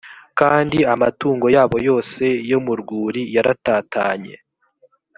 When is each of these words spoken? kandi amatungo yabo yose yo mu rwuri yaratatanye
kandi 0.39 0.77
amatungo 0.93 1.45
yabo 1.55 1.77
yose 1.87 2.23
yo 2.51 2.59
mu 2.65 2.73
rwuri 2.79 3.21
yaratatanye 3.35 4.35